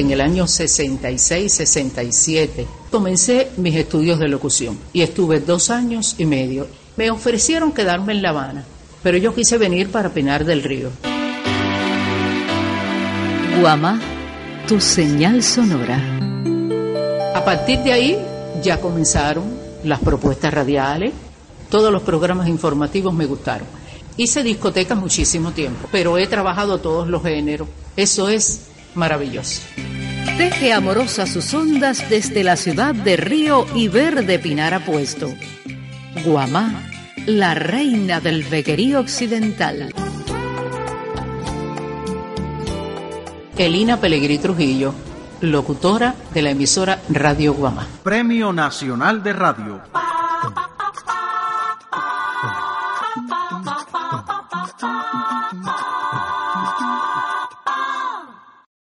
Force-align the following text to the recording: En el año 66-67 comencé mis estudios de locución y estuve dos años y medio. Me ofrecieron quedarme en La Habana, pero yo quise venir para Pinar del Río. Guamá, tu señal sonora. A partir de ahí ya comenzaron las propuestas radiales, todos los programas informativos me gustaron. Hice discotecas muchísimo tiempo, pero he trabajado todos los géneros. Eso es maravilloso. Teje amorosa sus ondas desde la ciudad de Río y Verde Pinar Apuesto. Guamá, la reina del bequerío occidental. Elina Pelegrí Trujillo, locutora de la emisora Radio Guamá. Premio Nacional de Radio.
En 0.00 0.10
el 0.10 0.20
año 0.20 0.44
66-67 0.44 2.66
comencé 2.90 3.48
mis 3.56 3.74
estudios 3.74 4.20
de 4.20 4.28
locución 4.28 4.78
y 4.92 5.02
estuve 5.02 5.40
dos 5.40 5.68
años 5.68 6.14
y 6.16 6.26
medio. 6.26 6.68
Me 6.96 7.10
ofrecieron 7.10 7.72
quedarme 7.72 8.12
en 8.12 8.22
La 8.22 8.30
Habana, 8.30 8.64
pero 9.02 9.18
yo 9.18 9.34
quise 9.34 9.58
venir 9.58 9.90
para 9.90 10.10
Pinar 10.10 10.44
del 10.44 10.62
Río. 10.62 10.90
Guamá, 13.60 14.00
tu 14.68 14.80
señal 14.80 15.42
sonora. 15.42 16.00
A 17.34 17.44
partir 17.44 17.80
de 17.80 17.92
ahí 17.92 18.16
ya 18.62 18.80
comenzaron 18.80 19.42
las 19.82 19.98
propuestas 19.98 20.54
radiales, 20.54 21.12
todos 21.68 21.92
los 21.92 22.02
programas 22.02 22.46
informativos 22.48 23.12
me 23.12 23.26
gustaron. 23.26 23.66
Hice 24.16 24.44
discotecas 24.44 24.96
muchísimo 24.96 25.50
tiempo, 25.50 25.88
pero 25.90 26.16
he 26.16 26.26
trabajado 26.26 26.78
todos 26.78 27.08
los 27.08 27.22
géneros. 27.22 27.68
Eso 27.96 28.28
es 28.28 28.69
maravilloso. 28.94 29.62
Teje 30.36 30.72
amorosa 30.72 31.26
sus 31.26 31.52
ondas 31.52 32.08
desde 32.08 32.44
la 32.44 32.56
ciudad 32.56 32.94
de 32.94 33.16
Río 33.16 33.66
y 33.74 33.88
Verde 33.88 34.38
Pinar 34.38 34.74
Apuesto. 34.74 35.34
Guamá, 36.24 36.82
la 37.26 37.54
reina 37.54 38.20
del 38.20 38.42
bequerío 38.44 39.00
occidental. 39.00 39.92
Elina 43.58 43.98
Pelegrí 43.98 44.38
Trujillo, 44.38 44.94
locutora 45.42 46.14
de 46.32 46.42
la 46.42 46.50
emisora 46.50 46.98
Radio 47.10 47.52
Guamá. 47.52 47.86
Premio 48.02 48.52
Nacional 48.52 49.22
de 49.22 49.32
Radio. 49.34 49.82